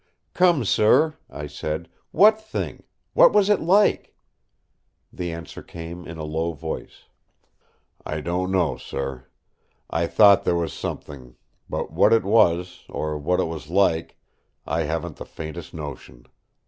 [0.33, 2.81] "Come, sir," I said, "what thing;
[3.13, 4.15] what was it like?"
[5.13, 7.03] The answer came in a low voice:
[8.03, 9.27] "I don't know, sir.
[9.91, 11.35] I thought there was something;
[11.69, 14.17] but what it was, or what it was like,
[14.65, 16.25] I haven't the faintest notion.